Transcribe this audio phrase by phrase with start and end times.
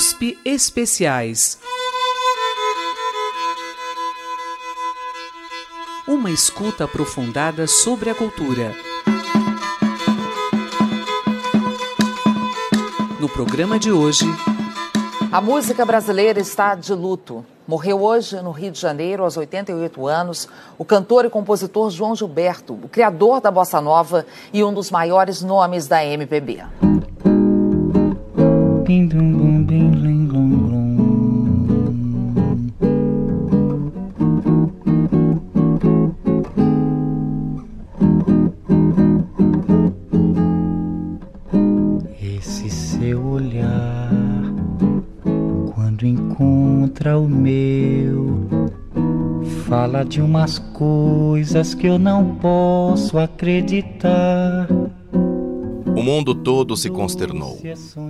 [0.00, 1.58] USP Especiais.
[6.08, 8.74] Uma escuta aprofundada sobre a cultura.
[13.20, 14.24] No programa de hoje.
[15.30, 17.44] A música brasileira está de luto.
[17.68, 20.48] Morreu hoje, no Rio de Janeiro, aos 88 anos,
[20.78, 25.42] o cantor e compositor João Gilberto, o criador da bossa nova e um dos maiores
[25.42, 26.64] nomes da MPB.
[42.20, 44.10] Esse seu olhar,
[45.72, 48.48] quando encontra o meu,
[49.68, 54.66] fala de umas coisas que eu não posso acreditar.
[55.96, 57.60] O mundo todo se consternou.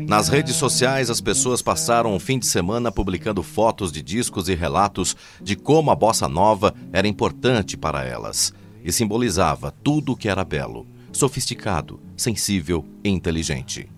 [0.06, 4.54] Nas redes sociais, as pessoas passaram o fim de semana publicando fotos de discos e
[4.54, 8.52] relatos de como a bossa nova era importante para elas
[8.84, 13.88] e simbolizava tudo o que era belo, sofisticado, sensível e inteligente.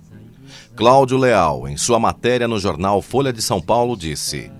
[0.74, 4.50] Cláudio Leal, em sua matéria no jornal Folha de São Paulo, disse: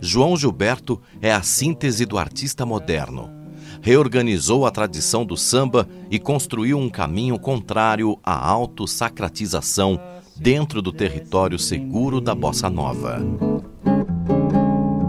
[0.00, 3.37] João Gilberto é a síntese do artista moderno
[3.80, 10.00] reorganizou a tradição do samba e construiu um caminho contrário à autossacratização
[10.36, 13.20] dentro do território seguro da bossa nova.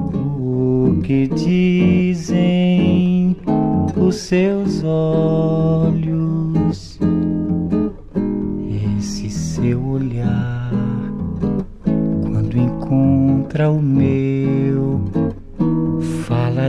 [0.08, 3.36] O que dizem
[3.96, 7.00] os seus olhos,
[8.98, 10.72] esse seu olhar,
[12.24, 15.02] quando encontra o meu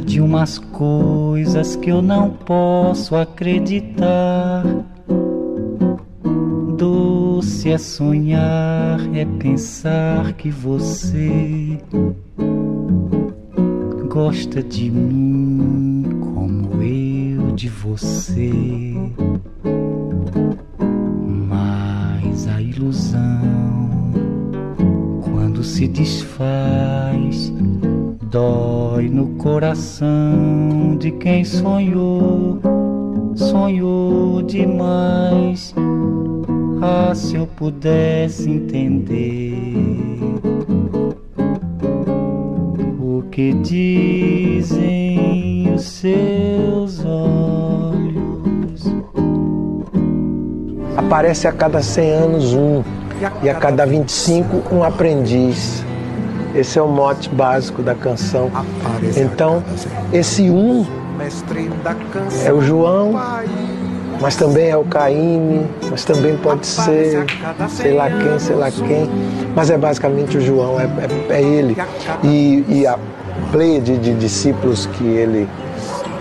[0.01, 4.65] de umas coisas que eu não posso acreditar.
[6.77, 11.79] Doce é sonhar, é pensar que você
[14.09, 18.53] gosta de mim como eu de você.
[21.49, 23.41] Mas a ilusão,
[25.23, 27.53] quando se desfaz,
[28.31, 32.61] dói no coração de quem sonhou,
[33.35, 35.75] sonhou demais.
[36.81, 39.65] Ah, se eu pudesse entender
[43.01, 44.81] o que dizem
[45.75, 48.85] os seus olhos.
[50.97, 52.85] Aparece a cada 100 anos um,
[53.43, 55.85] e a cada 25 um aprendiz.
[56.55, 58.51] Esse é o mote básico da canção.
[59.17, 59.63] Então,
[60.13, 60.87] esse um
[62.45, 63.13] é o João,
[64.21, 67.25] mas também é o Caíme, mas também pode ser
[67.69, 69.09] sei lá quem, sei lá quem,
[69.55, 70.85] mas é basicamente o João, é,
[71.31, 71.77] é, é ele.
[72.25, 72.99] E, e, a
[73.53, 75.49] pleia de, de, discípulos que ele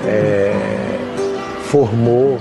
[0.06, 0.53] é,
[1.63, 2.40] formou.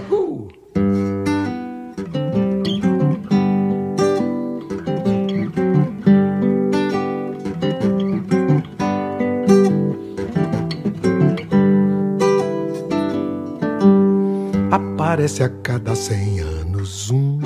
[15.29, 17.39] Aparece a cada cem anos um,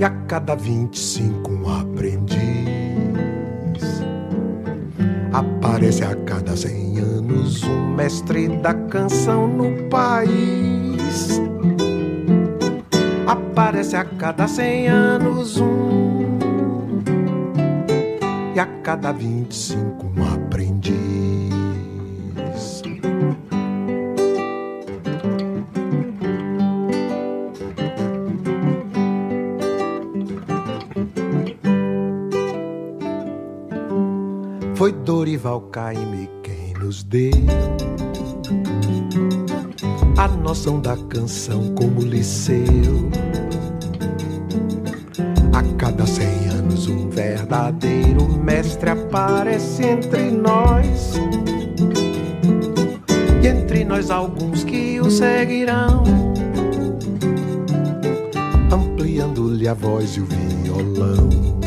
[0.00, 2.40] e a cada vinte e cinco um aprendiz.
[5.30, 11.38] Aparece a cada cem anos um mestre da canção no país.
[13.26, 16.38] Aparece a cada cem anos um,
[18.56, 20.21] e a cada vinte e cinco um
[35.22, 37.30] Dorival Caymmi quem nos deu
[40.18, 43.08] a noção da canção como liceu.
[45.52, 51.12] A cada cem anos um verdadeiro mestre aparece entre nós.
[53.40, 56.02] E entre nós alguns que o seguirão,
[58.72, 61.61] ampliando-lhe a voz e o violão.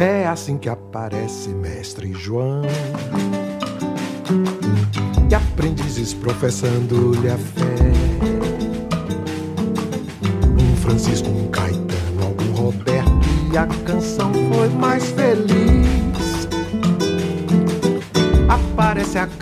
[0.00, 2.62] É assim que aparece Mestre João.
[5.30, 7.74] E aprendizes professando-lhe a fé.
[10.60, 13.10] Um Francisco, um Caetano, algum Roberto.
[13.52, 14.27] E a canção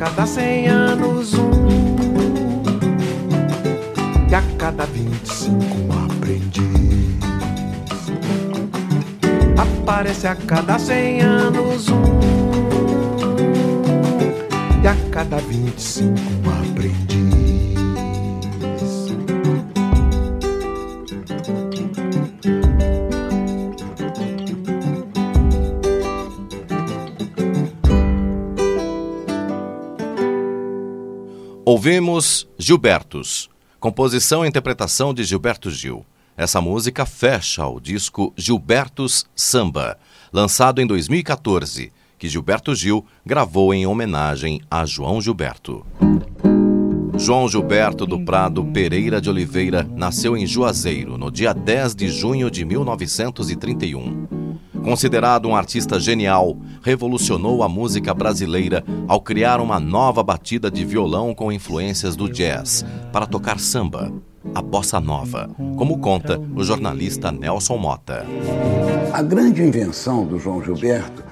[0.06, 1.66] cada cem anos um.
[4.30, 7.16] E a cada vinte e cinco um aprendiz.
[9.58, 12.20] Aparece a cada cem anos um.
[14.80, 16.45] E a cada vinte e cinco
[31.68, 36.06] Ouvimos Gilbertos, composição e interpretação de Gilberto Gil.
[36.36, 39.98] Essa música fecha o disco Gilbertos Samba,
[40.32, 45.84] lançado em 2014, que Gilberto Gil gravou em homenagem a João Gilberto.
[47.18, 52.48] João Gilberto do Prado Pereira de Oliveira nasceu em Juazeiro no dia 10 de junho
[52.48, 54.28] de 1931.
[54.86, 61.34] Considerado um artista genial, revolucionou a música brasileira ao criar uma nova batida de violão
[61.34, 64.12] com influências do jazz para tocar samba,
[64.54, 68.24] a bossa nova, como conta o jornalista Nelson Mota.
[69.12, 71.24] A grande invenção do João Gilberto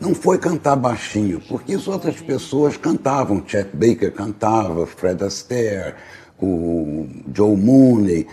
[0.00, 3.40] não foi cantar baixinho, porque as outras pessoas cantavam.
[3.46, 5.94] Chet Baker cantava, Fred Astaire,
[6.42, 8.26] o Joe Mooney.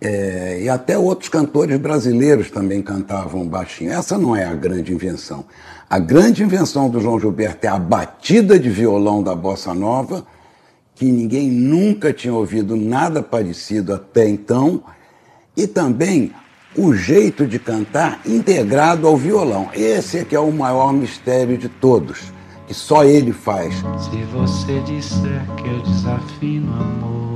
[0.00, 3.92] É, e até outros cantores brasileiros também cantavam baixinho.
[3.92, 5.44] Essa não é a grande invenção.
[5.88, 10.26] A grande invenção do João Gilberto é a batida de violão da bossa nova,
[10.94, 14.82] que ninguém nunca tinha ouvido nada parecido até então,
[15.56, 16.32] e também
[16.76, 19.70] o jeito de cantar integrado ao violão.
[19.72, 22.32] Esse é que é o maior mistério de todos,
[22.66, 23.74] que só ele faz.
[23.76, 27.35] Se você disser que eu desafino amor,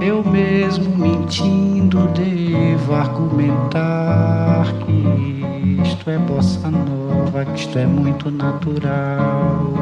[0.00, 9.74] eu mesmo mentindo devo argumentar que isto é bossa nova, que isto é muito natural.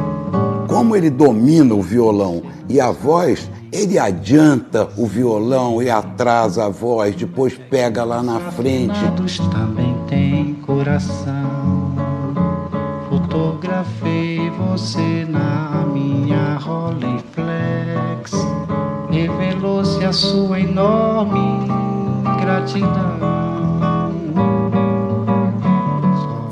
[0.67, 6.69] Como ele domina o violão e a voz, ele adianta o violão e atrasa a
[6.69, 8.99] voz, depois pega lá na frente.
[9.53, 11.95] Também têm coração.
[13.09, 15.08] Fotografei você
[20.09, 21.69] a sua enorme
[22.41, 23.19] gratidão.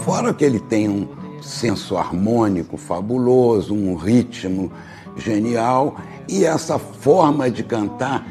[0.01, 1.09] Fora que ele tem um
[1.41, 4.71] senso harmônico fabuloso, um ritmo
[5.17, 5.97] genial
[6.29, 8.27] e essa forma de cantar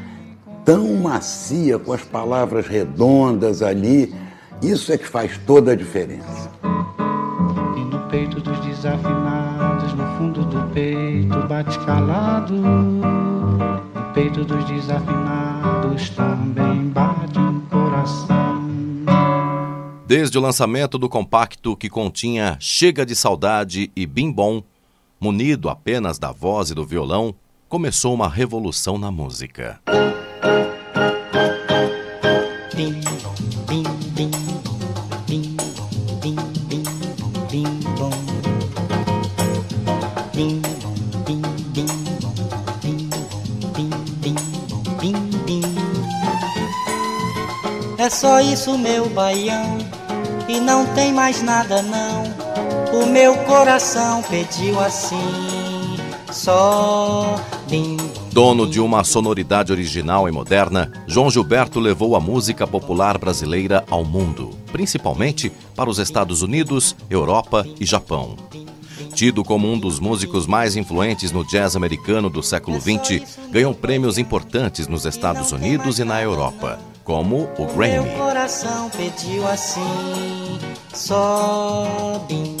[0.64, 4.14] tão macia, com as palavras redondas ali,
[4.62, 6.52] isso é que faz toda a diferença.
[7.76, 13.35] E no peito dos desafinados, no fundo do peito bate calado.
[14.16, 18.64] Peito dos desafinados também bate um coração.
[20.06, 24.62] Desde o lançamento do compacto que continha Chega de Saudade e Bim Bom,
[25.20, 27.34] munido apenas da voz e do violão,
[27.68, 29.82] começou uma revolução na música.
[48.06, 49.78] É só isso, meu baião,
[50.46, 53.02] e não tem mais nada não.
[53.02, 55.96] O meu coração pediu assim,
[56.30, 57.34] só
[57.68, 57.96] bim.
[58.30, 64.04] Dono de uma sonoridade original e moderna, João Gilberto levou a música popular brasileira ao
[64.04, 68.36] mundo, principalmente para os Estados Unidos, Europa e Japão.
[69.14, 74.16] Tido como um dos músicos mais influentes no jazz americano do século XX, ganhou prêmios
[74.16, 78.00] importantes nos Estados Unidos e na Europa, como o Grammy.
[78.00, 80.58] Meu coração pediu assim,
[80.92, 82.56] só bim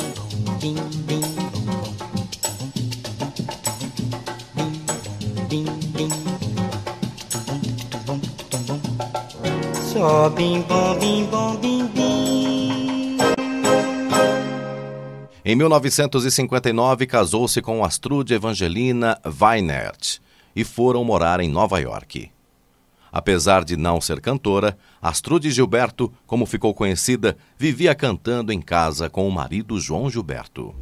[0.60, 1.20] bim bim.
[5.48, 6.08] Bim bim.
[9.92, 13.16] Só bim bom, bim bom, bim bim.
[15.44, 20.18] Em 1959, casou-se com Astrude Evangelina Weinert
[20.54, 22.35] e foram morar em Nova York.
[23.12, 29.26] Apesar de não ser cantora, Astrude Gilberto, como ficou conhecida, vivia cantando em casa com
[29.26, 30.74] o marido João Gilberto.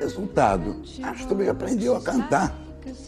[0.00, 2.58] Resultado, Astrid aprendeu a cantar,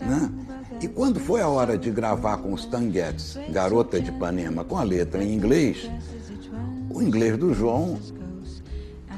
[0.01, 0.44] né?
[0.85, 4.77] E quando foi a hora de gravar com os Stan Getz, Garota de Ipanema, com
[4.77, 5.91] a letra em inglês,
[6.91, 7.99] o inglês do João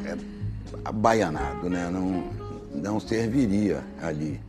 [0.05, 0.17] é
[0.85, 1.91] abaianado, né?
[1.91, 2.23] Não,
[2.73, 4.41] não serviria ali.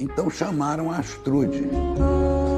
[0.00, 1.68] Então chamaram a Astrude.
[2.00, 2.48] Oh,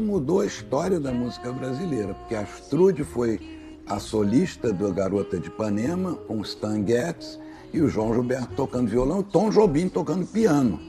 [0.00, 3.38] Isso mudou a história da música brasileira, porque a Astrude foi
[3.86, 7.38] a solista do Garota de Ipanema, com o Stan Getz
[7.70, 10.80] e o João Gilberto tocando violão, Tom Jobim tocando piano.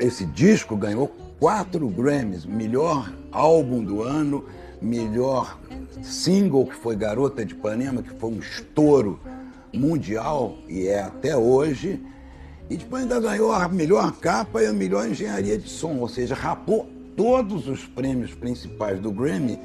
[0.00, 4.46] Esse disco ganhou quatro Grammys, melhor álbum do ano,
[4.80, 5.58] melhor
[6.02, 9.20] single que foi Garota de Ipanema, que foi um estouro
[9.74, 12.02] mundial e é até hoje.
[12.70, 16.34] E depois ainda ganhou a melhor capa e a melhor engenharia de som, ou seja,
[16.34, 19.58] rapou todos os prêmios principais do Grammy,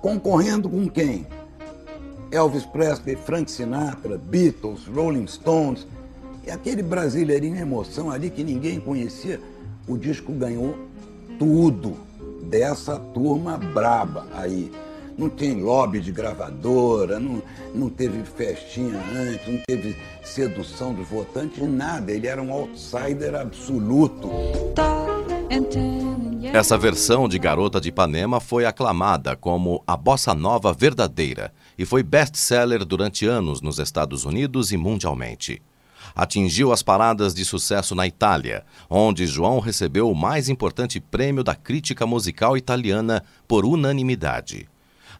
[0.00, 1.26] concorrendo com quem?
[2.30, 5.86] Elvis Presley, Frank Sinatra, Beatles, Rolling Stones.
[6.46, 9.40] E aquele brasileirinho em emoção ali que ninguém conhecia,
[9.86, 10.76] o disco ganhou
[11.38, 11.96] tudo
[12.42, 14.70] dessa turma braba aí.
[15.16, 17.42] Não tem lobby de gravadora, não,
[17.74, 22.12] não teve festinha antes, não teve sedução dos votantes, nada.
[22.12, 24.30] Ele era um outsider absoluto.
[24.76, 25.24] Tall
[26.42, 32.02] Essa versão de Garota de Ipanema foi aclamada como a bossa nova verdadeira e foi
[32.02, 35.60] best-seller durante anos nos Estados Unidos e mundialmente.
[36.14, 41.54] Atingiu as paradas de sucesso na Itália, onde João recebeu o mais importante prêmio da
[41.54, 44.68] crítica musical italiana por unanimidade.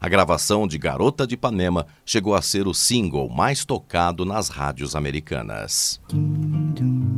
[0.00, 4.94] A gravação de Garota de Ipanema chegou a ser o single mais tocado nas rádios
[4.94, 6.00] americanas.
[6.12, 7.17] Olha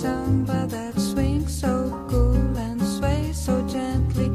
[0.00, 1.72] samba that swings so
[2.08, 4.30] cool and sways so gently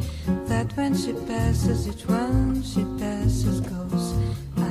[0.46, 4.05] that when she passes, each one she passes goes.
[4.58, 4.63] Ah.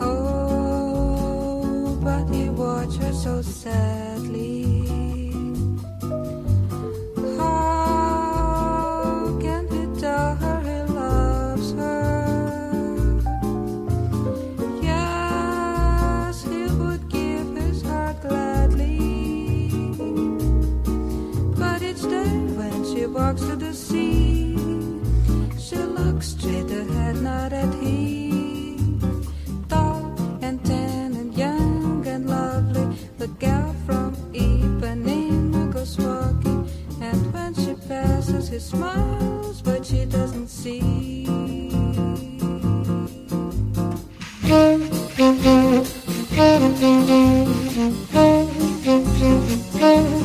[0.00, 4.55] Oh, but he watched her so sadly.
[38.56, 41.26] He smiles, but she doesn't see.
[49.78, 50.15] Thank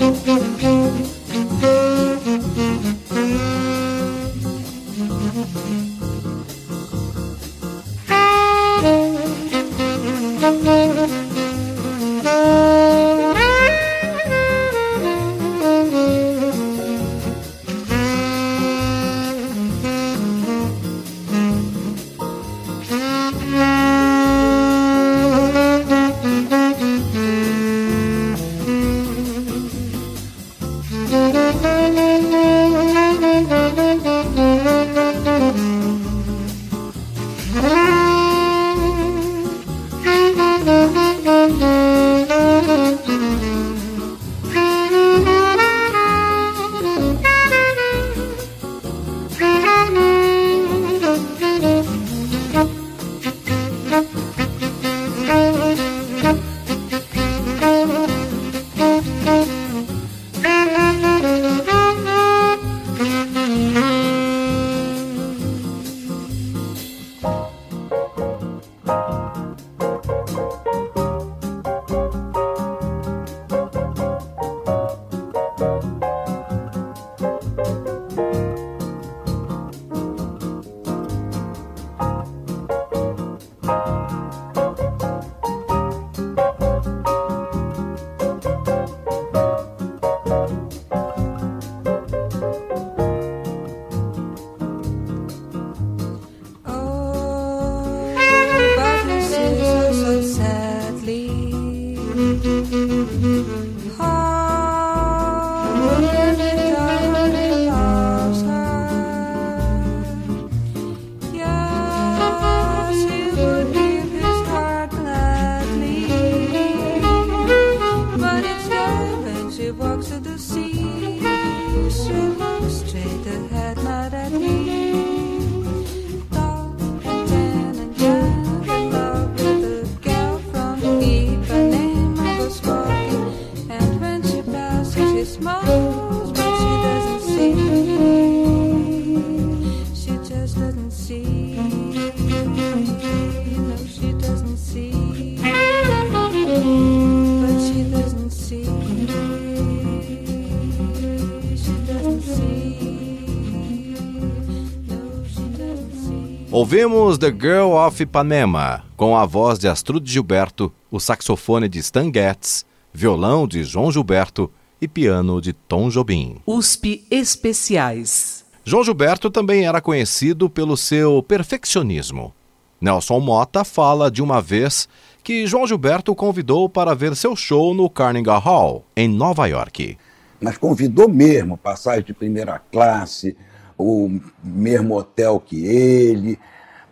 [156.81, 162.11] Ouvimos The Girl of Ipanema, com a voz de Astrude Gilberto, o saxofone de Stan
[162.11, 164.50] Getz, violão de João Gilberto
[164.81, 166.37] e piano de Tom Jobim.
[166.44, 168.44] USP Especiais.
[168.65, 172.33] João Gilberto também era conhecido pelo seu perfeccionismo.
[172.81, 174.89] Nelson Mota fala de uma vez
[175.24, 180.00] que João Gilberto o convidou para ver seu show no Carnegie Hall, em Nova York.
[180.41, 183.37] mas convidou mesmo, passagem de primeira classe,
[183.77, 186.39] o mesmo hotel que ele.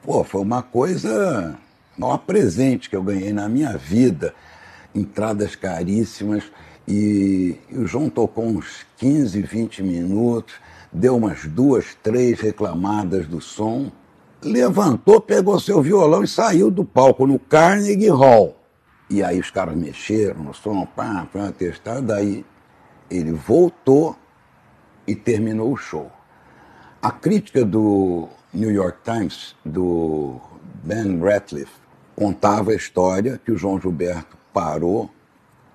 [0.10, 1.56] Pô, foi uma coisa,
[1.96, 4.34] o maior presente que eu ganhei na minha vida.
[4.96, 6.46] Entradas caríssimas.
[6.88, 10.56] E, e o João tocou uns 15, 20 minutos,
[10.92, 13.92] deu umas duas, três reclamadas do som,
[14.42, 18.58] levantou, pegou seu violão e saiu do palco no Carnegie Hall.
[19.12, 22.44] E aí os caras mexeram no som, pá, pá, testaram, daí
[23.12, 24.16] ele voltou
[25.06, 26.12] e terminou o show.
[27.00, 30.40] A crítica do New York Times, do
[30.84, 31.72] Ben Ratliff,
[32.16, 35.10] contava a história que o João Gilberto parou,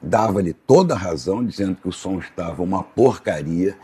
[0.03, 3.77] dava-lhe toda a razão, dizendo que o som estava uma porcaria.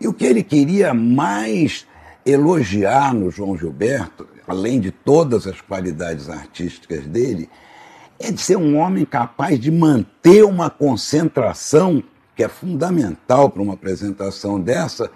[0.00, 1.86] E o que ele queria mais
[2.24, 7.48] elogiar no João Gilberto, além de todas as qualidades artísticas dele,
[8.18, 12.02] é de ser um homem capaz de manter uma concentração
[12.36, 15.10] que é fundamental para uma apresentação dessa.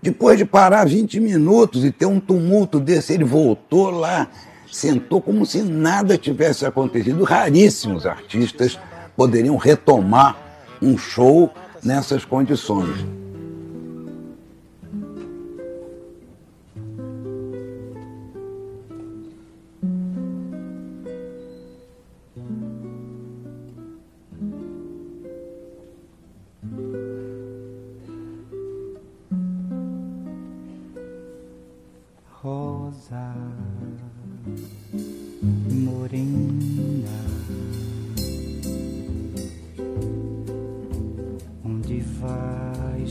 [0.00, 4.28] Depois de parar 20 minutos e ter um tumulto desse, ele voltou lá,
[4.70, 7.24] sentou como se nada tivesse acontecido.
[7.24, 8.78] Raríssimos artistas
[9.16, 10.36] poderiam retomar
[10.80, 13.04] um show nessas condições.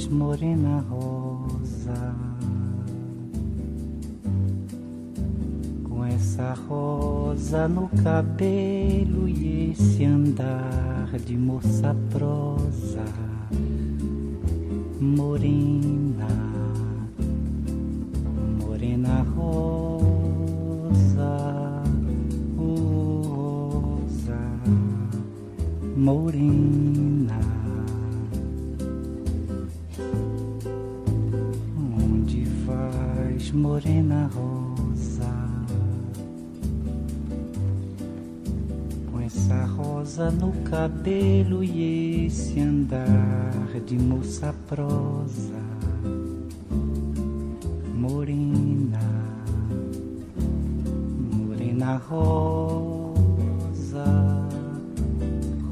[0.10, 2.16] Morena rosa?
[5.84, 13.06] Com essa rosa no cabelo e esse andar de moça prosa,
[15.00, 16.28] morena
[18.78, 20.24] morena rosa,
[22.56, 24.40] rosa,
[25.96, 27.07] morena.
[33.58, 35.34] Morena rosa?
[39.12, 45.58] Com essa rosa no cabelo e esse andar de moça prosa.
[47.96, 49.00] Morena,
[51.32, 53.16] morena rosa,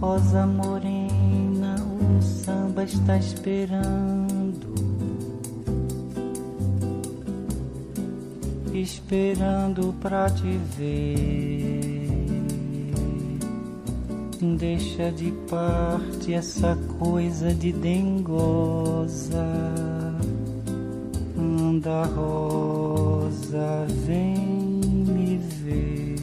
[0.01, 4.24] rosa morena, o samba está esperando,
[8.85, 12.05] esperando pra te ver.
[14.57, 19.43] Deixa de parte essa coisa de dengosa
[21.75, 26.15] anda rosa, vem me ver.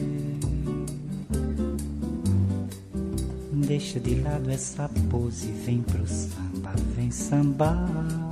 [3.51, 8.22] Deixa de lado essa pose, vem pro samba, vem sambar.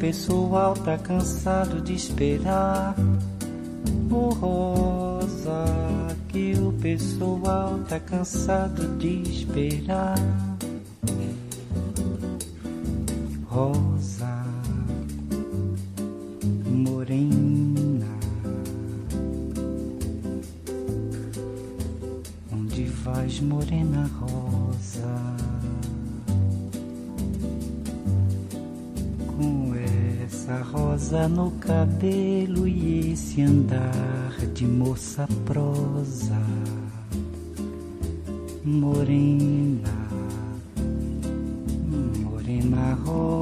[0.00, 2.94] Pessoal tá cansado de esperar.
[4.10, 5.64] Oh rosa,
[6.28, 10.16] que o pessoal tá cansado de esperar.
[13.58, 14.44] rosa
[16.64, 18.06] morena,
[22.52, 24.47] onde vais, morena rosa,
[31.08, 36.38] rosa no cabelo e esse andar de moça prosa
[38.62, 39.88] morena,
[42.18, 43.32] morena rosa,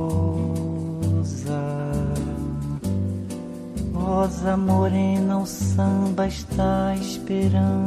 [3.92, 7.82] rosa morena, o samba está esperando,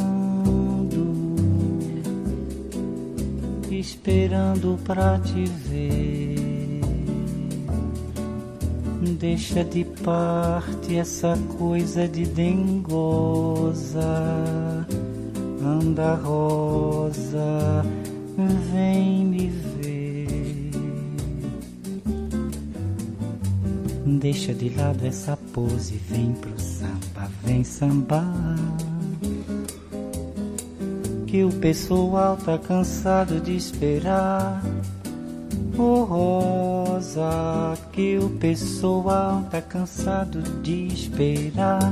[3.72, 6.09] esperando pra te ver.
[9.20, 14.00] Deixa de parte essa coisa de dengosa.
[15.62, 17.84] Anda, Rosa,
[18.72, 20.72] vem me ver.
[24.22, 28.56] Deixa de lado essa pose, vem pro samba, vem sambar.
[31.28, 34.64] Que o pessoal tá cansado de esperar.
[35.78, 36.69] Oh
[37.10, 41.92] Rosa, que o pessoal tá cansado de esperar.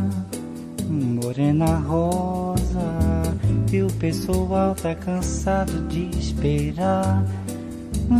[0.87, 3.33] Morena Rosa,
[3.67, 7.23] que o pessoal tá cansado de esperar.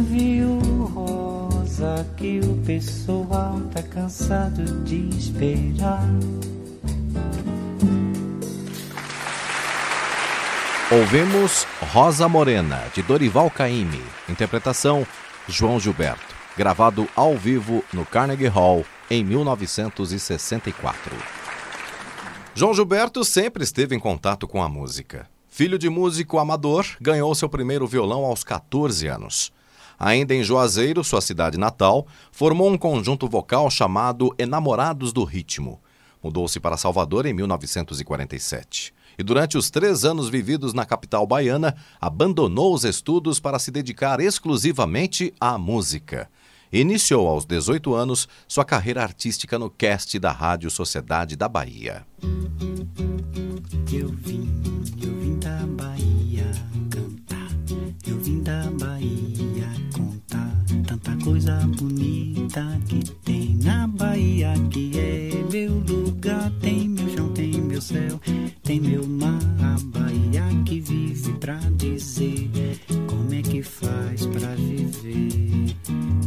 [0.10, 6.04] Viu Rosa, que o pessoal tá cansado de esperar.
[10.90, 14.02] Ouvimos Rosa Morena, de Dorival Caymmi.
[14.28, 15.06] Interpretação
[15.48, 16.27] João Gilberto.
[16.58, 21.16] Gravado ao vivo no Carnegie Hall em 1964.
[22.56, 25.30] João Gilberto sempre esteve em contato com a música.
[25.48, 29.54] Filho de músico amador, ganhou seu primeiro violão aos 14 anos.
[30.00, 35.80] Ainda em Juazeiro, sua cidade natal, formou um conjunto vocal chamado Enamorados do Ritmo.
[36.24, 42.74] Mudou-se para Salvador em 1947 e durante os três anos vividos na capital baiana, abandonou
[42.74, 46.30] os estudos para se dedicar exclusivamente à música.
[46.72, 52.06] Iniciou aos 18 anos sua carreira artística no cast da Rádio Sociedade da Bahia.
[53.92, 54.50] Eu vim,
[55.02, 56.52] eu vim da Bahia
[56.90, 57.52] cantar,
[58.06, 60.52] eu vim da Bahia contar
[60.86, 66.97] tanta coisa bonita que tem na Bahia, que é meu lugar, tem
[67.78, 68.20] meu céu,
[68.64, 72.50] tem meu mar, a Bahia que vive pra dizer
[73.08, 75.76] como é que faz pra viver,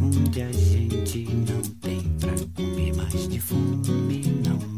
[0.00, 4.69] onde a gente não tem pra comer mais de fome, não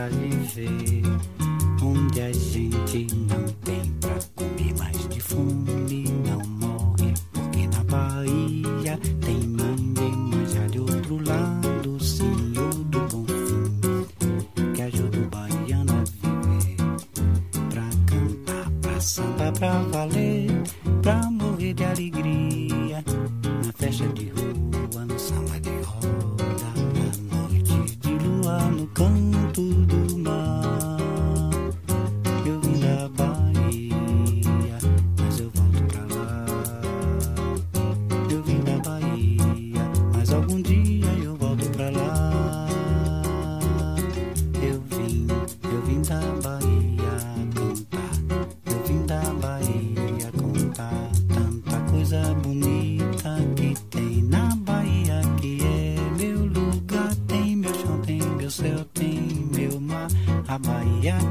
[0.00, 1.02] pra viver.
[1.82, 3.49] Onde a gente não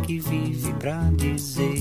[0.02, 1.79] que vive pra dizer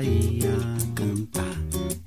[0.00, 0.56] Bahia
[0.94, 1.58] cantar,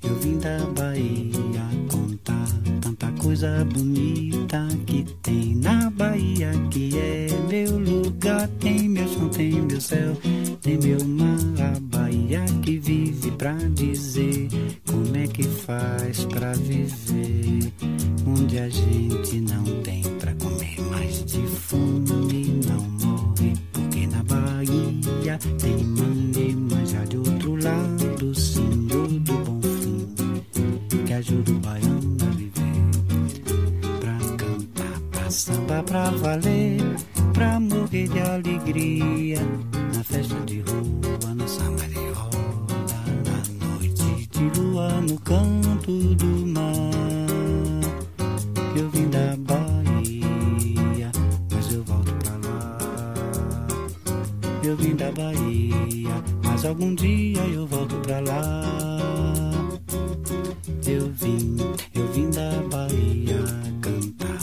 [0.02, 2.48] eu vim da Bahia contar
[2.80, 9.62] tanta coisa bonita que tem na Bahia que é meu lugar, tem meu chão, tem
[9.62, 10.16] meu céu,
[10.60, 10.98] tem meu
[54.64, 58.62] Eu vim da Bahia, mas algum dia eu volto pra lá.
[60.86, 61.56] Eu vim,
[61.94, 63.44] eu vim da Bahia
[63.82, 64.38] cantar.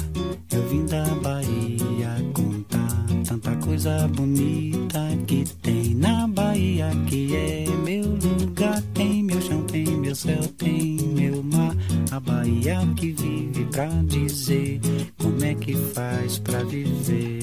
[0.52, 8.04] Eu vim da Bahia contar tanta coisa bonita que tem na Bahia que é meu
[8.04, 11.76] lugar, tem meu chão, tem meu céu, tem meu mar.
[12.12, 14.80] A Bahia que vive pra dizer
[15.18, 17.41] como é que faz pra viver,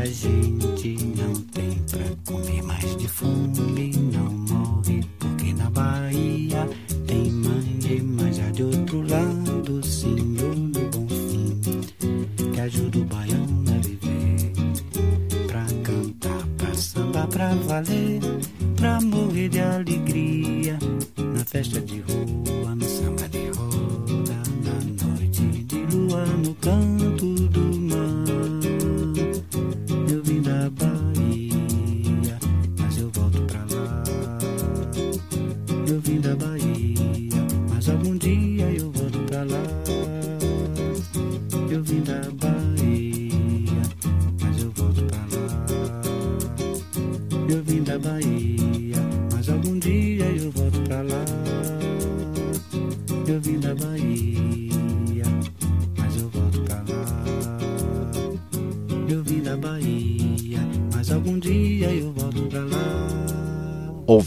[0.00, 6.66] a gente não tem pra comer mais de fome, não morre, porque na Bahia
[7.06, 11.60] tem mangue, mas já de outro lado, senhor do bom fim,
[12.50, 14.52] que ajuda o baiano a viver,
[15.46, 18.20] pra cantar, pra samba, pra valer,
[18.76, 20.78] pra morrer de alegria,
[21.18, 27.59] na festa de rua, no samba de roda, na noite de lua, no canto do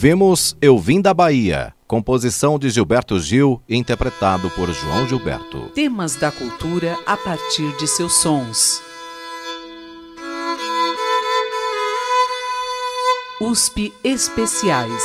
[0.04, 5.70] Ouvimos Eu Vim da Bahia, composição de Gilberto Gil, interpretado por João Gilberto.
[5.74, 8.82] Temas da cultura a partir de seus sons.
[13.40, 15.02] USP Especiais.